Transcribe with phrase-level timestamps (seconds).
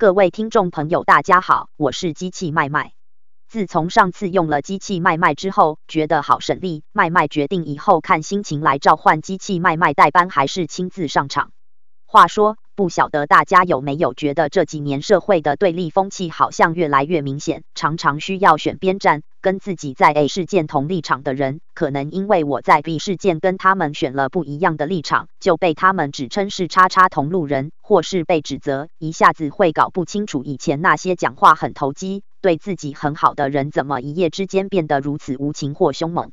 [0.00, 2.92] 各位听众朋友，大家好，我是机器麦麦。
[3.48, 11.50] 自从上次用了机器麦麦之后，觉得好省力，麦麦决定以后看心情来召唤机器麦麦代班，还是亲自上场。
[12.06, 19.22] 话说，不晓得大家有没有觉得这几年社会的对立风气好像越来越明显，常常需要选边站。
[19.40, 36.30] 跟自己在 A 事件同立场的人，可能因为我在 B 事件跟他们选了不一样的立场，就被他们指称是叉叉同路人，或是被指责，一下子会搞不清楚以前那些讲话很投机、对自己很好的人，怎么一夜之间变得如此无情或凶猛。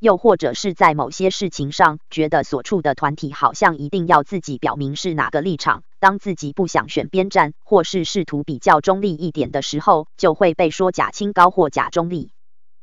[0.00, 12.32] 又或者是在某些事情上，觉得所处的团体好像一定要自己表明是哪个立场，当自己不想选边站，或是试图比较中立一点的时候，就会被说假清高或假中立。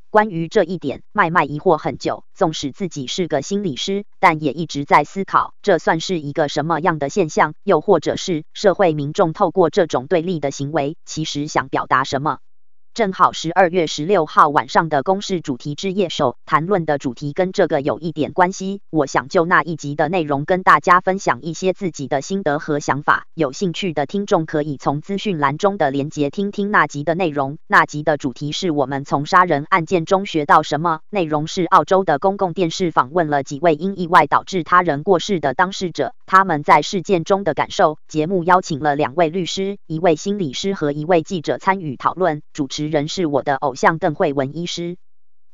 [0.10, 7.56] 关于这一点，麦麦疑惑很久，纵使自己是个心理师，但也一直在思考，这算是一个什么样的现象？
[7.64, 12.38] 又或者是社会民众透过这种对立的行为，其实想表达什么？
[12.98, 23.28] 正好十二月十六号晚上的公视主题之夜首谈论的主题跟这个有一点关系，我想就那一集的内容跟大家分享一些自己的心得和想法。
[23.36, 27.60] 有兴趣的听众可以从资讯栏中的连结听听那集的内容。
[27.68, 31.02] 那集的主题是我们从杀人案件中学到什么？
[31.12, 38.00] 内容是澳洲的公共电视访问了几位因意外导致他人过世的当事者，他们在事件中的感受。
[38.08, 44.98] 节目邀请了两位律师、一位心理师和一位记者参与讨论，主持人是我的偶像邓慧文医师。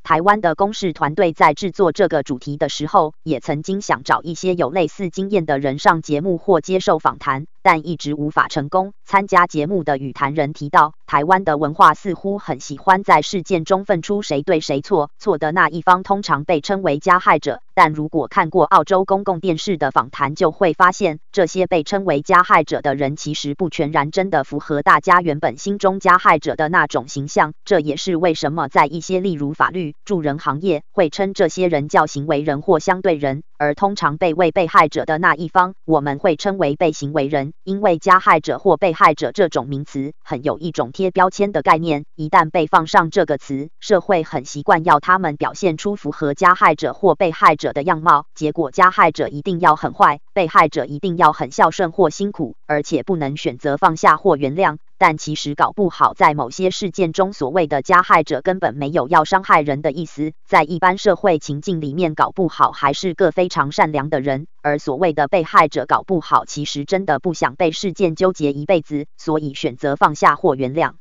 [0.04, 8.94] 台湾的公视团队在制作这个主题的时候，也曾经想找一些有类似经验的人上节目或接受访谈，但一直无法成功。
[9.06, 17.62] 参加节目的语坛人提到，台湾的文化似乎很喜欢在事件中分出谁对谁错，错的那一方通常被称为加害者。
[17.76, 27.54] 但如果看过澳洲公共电视的访谈，就会发现，这些被称为加害者的人其实不全然真的符合大家原本心中加害者的那种形象。
[27.64, 33.44] 这也是为什么在一些例如法律、助人行业，会称这些人叫行为人或相对人。
[33.60, 42.06] 而通常被为被害者的那一方，我们会称为被行为人，因为加害者或被害者这种名词很有一种贴标签的概念。
[42.16, 54.78] 一旦被放上这个词，社会很习惯要他们表现出符合加害者或被害者的样貌，结果加害者一定要很坏，被害者一定要很孝顺或辛苦，而且不能选择放下或原谅。
[55.04, 64.48] 但其实搞不好，在某些事件中，所谓的加害者根本没有要伤害人的意思，在一般社会情境里面，搞不好还是个非常善良的人。
[64.62, 70.94] 而所谓的被害者，搞不好其实真的不想被事件纠结一辈子，所以选择放下或原谅。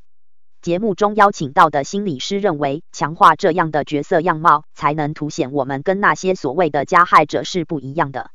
[0.61, 8.31] 节目中邀请到的心理师认为，强化这样的角色样貌，才能凸显我们跟那些所谓的加害者是不一样的。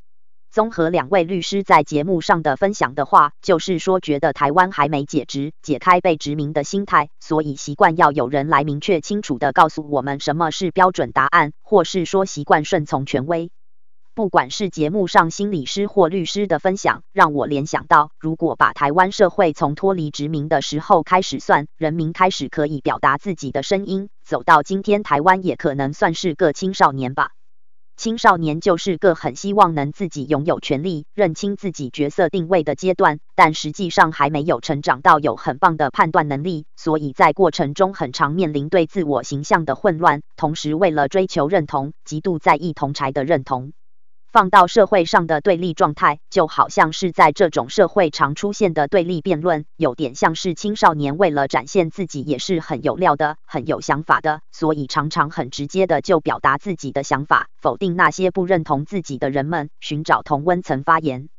[0.58, 13.52] 综合两位律师在节目上的分享的话，就是说觉得台湾还没解职，解开被殖民的心态，所以习惯要有人来明确清楚地告诉我们什么是标准答案，或是说习惯顺从权威。
[14.16, 27.30] 不管是节目上心理师或律师的分享，让我联想到，如果把台湾社会从脱离殖民的时候开始算，人民开始可以表达自己的声音，走到今天，台湾也可能算是个青少年吧。
[27.98, 43.72] 青少年就是个很希望能自己拥有权利、认清自己角色定位的阶段，但实际上还没有成长到有很棒的判断能力，所以在过程中很常面临对自我形象的混乱，同时为了追求认同，极度在意同侪的认同。
[44.30, 61.30] 放到社会上的对立状态，就好像是在这种社会常出现的对立辩论，有点像是青少年为了展现自己也是很有料的、很有想法的，所以常常很直接的就表达自己的想法，否定那些不认同自己的人们，寻找同温层发言。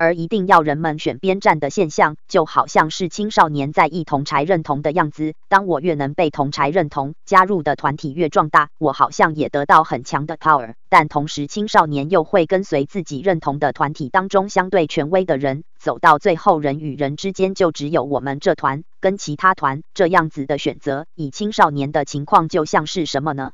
[0.00, 5.34] 而一定要人们选边站的现象，就好像是青少年在意同柴认同的样子。
[5.50, 10.72] 当我越能被同柴认同，加入的团体越壮大，我好像也得到很强的 power。
[10.88, 21.04] 但同时，青少年又会跟随自己认同的团体当中相对权威的人，走到最后，人与人之间就只有我们这团跟其他团这样子的选择。
[21.14, 23.52] 以青少年的情况，就像是什么呢？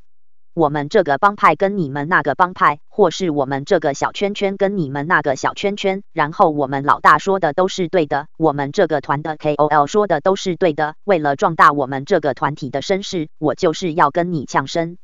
[0.57, 10.95] 我们这个帮派跟你们那个帮派，或是我们这个小圈圈跟你们那个小圈圈，然后我们老大说的都是对的，我们这个团的 KOL 说的都是对的。
[11.05, 14.97] 为了壮大我们这个团体的声势，我就是要跟你呛声。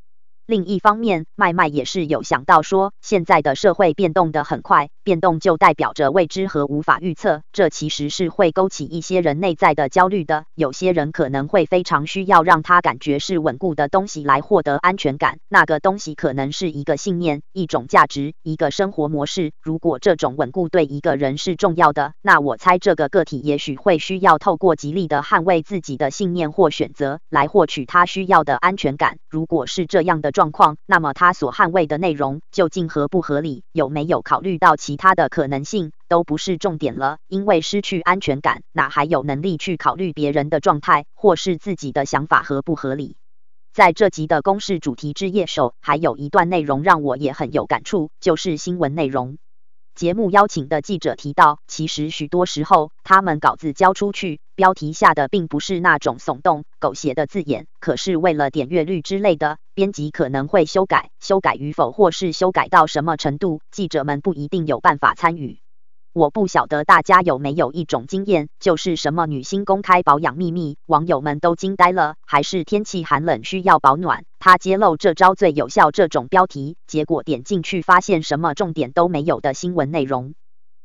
[0.53, 10.45] 另一方面，麦麦也是有想到说，现在的社会变动得很快，变动就代表着未知和无法预测，这其实是会勾起一些人内在的焦虑的。
[10.55, 19.53] 有些人可能会非常需要让他感觉是稳固的东西来获得安全感，那个东西可能是一个信念、一种价值、一个生活模式。
[19.63, 29.17] 如果这种稳固对一个人是重要的，那我猜这个个体也许会需要透过极力的捍卫自己的信念或选择，来获取他需要的安全感。
[29.31, 30.31] 如果是这样的。
[30.42, 37.19] 状状况，那么他所捍卫的内容究竟合不合理，有没有考虑到其他的可能性，都不是重点了。
[37.29, 43.15] 因为失去安全感，哪还有能力去考虑别人的状态，或是自己的想法合不合理？
[43.73, 49.39] 在这集的公式主题之夜首，还有一段内容让我也很有感触，就是新闻内容。
[50.03, 65.61] 节目邀请的记者提到，其实许多时候，他们稿子交出去，标题下的并不是那种耸动、狗血的字眼，可是为了点阅率之类的，编辑可能会修改，修改与否，或是修改到什么程度，记者们不一定有办法参与。
[66.13, 80.35] 我不晓得大家有没有一种经验，就是什么女星公开保养秘密，网友们都惊呆了；还是天气寒冷需要保暖，他揭露这招最有效，这种标题，结果点进去发现什么重点都没有的新闻内容，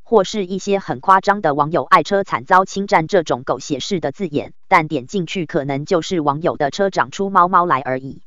[0.03, 8.21] 或是一些很夸张的网友爱车惨遭侵占这种狗血式的字眼，但点进去可能就是网友的车长出猫猫来而已。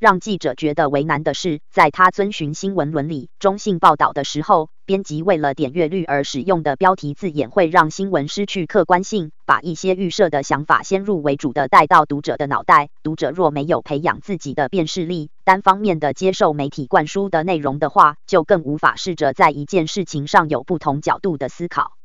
[0.00, 12.88] 让记者觉得为难的是，在他遵循新闻伦理、中性报道的时候，编辑为了点阅率而使用的标题字眼，会让新闻失去客观性，把一些预设的想法先入为主的带到读者的脑袋。
[13.02, 21.99] 读者若没有培养自己的辨识力，单方面的接受媒体灌输的内容的话，就更无法试着在一件事情上有不同角度的思考。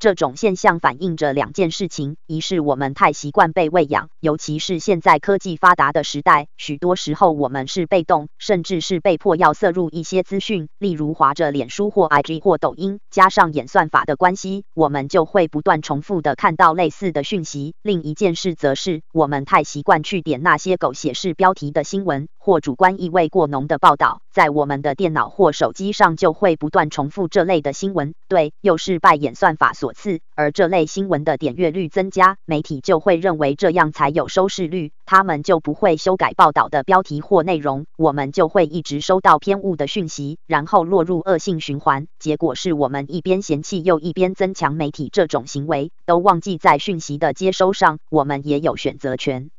[0.00, 17.74] 这种现象反映着两件事情：一是我们太习惯被喂养，尤其是现在科技发达的时代，许多时候我们是被动，甚至是被迫要摄入一些资讯，例如划着脸书或 IG 或抖音，加上演算法的关系，我们就会不断重复的看到类似的讯息。
[17.82, 28.14] 另一件事则是我们太习惯去点那些狗血式标题的新闻，或主观意味过浓的报道，在我们的电脑或手机上就会不断重复这类的新闻。
[28.28, 42.06] 对，又是拜演算法所次，而这类新闻的点阅率增加，媒体就会认为这样才有收视率，他们就不会修改报道的标题或内容，我们就会一直收到偏误的讯息，然后落入恶性循环。
[42.18, 49.50] 结果是我们一边嫌弃又一边增强媒体这种行为，都忘记在讯息的接收上，我们也有选择权。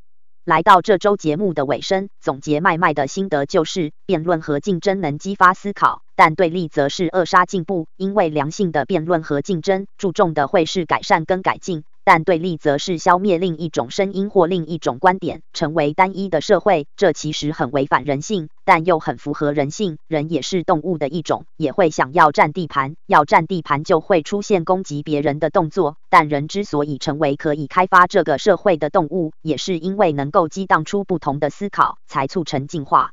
[0.44, 7.88] 来到这周节目的尾声，总结麦麦的心得就是：辩论和竞争能激发思考，但对立则是扼杀进步。
[7.96, 11.84] 因为良性的辩论和竞争注重的会是改善跟改进。
[12.04, 16.88] 但对立则是消灭另一种声音或另一种观点，成为单一的社会。
[16.96, 19.98] 这其实很违反人性，但又很符合人性。
[20.08, 22.96] 人也是动物的一种，也会想要占地盘。
[23.06, 25.98] 要占地盘，就会出现攻击别人的动作。
[26.10, 33.12] 但人之所以成为可以开发这个社会的动物，也是因为能够激荡出不同的思考，才促成进化。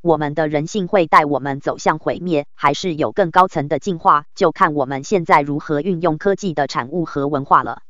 [0.00, 4.26] 我们的人性会带我们走向毁灭，还是有更高层的进化？
[4.36, 7.82] 就看我们现在如何运用科技的产物和文化了。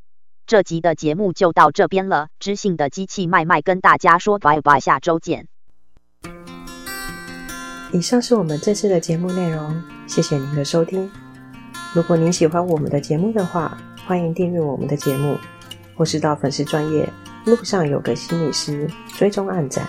[0.49, 5.47] 这集的节目就到这边了，知性的机器麦麦跟大家说拜拜，下周见。
[7.93, 11.11] 以上是我们这次的节目内容，谢谢您的收听。
[11.93, 13.77] 如果您喜欢我们的节目的话，
[14.07, 15.37] 欢迎订阅我们的节目，
[15.95, 17.07] 或是到粉丝专业
[17.45, 18.89] 路上有个心理师
[19.19, 19.87] 追踪暗赞。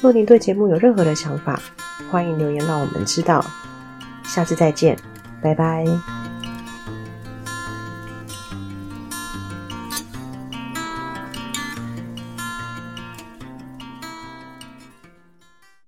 [0.00, 1.60] 若您对节目有任何的想法，
[2.10, 3.44] 欢迎留言让我们知道。
[4.24, 4.96] 下次再见，
[5.42, 6.23] 拜拜。